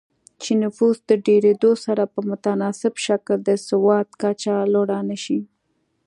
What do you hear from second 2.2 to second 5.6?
متناسب شکل د سواد کچه لوړه نه شي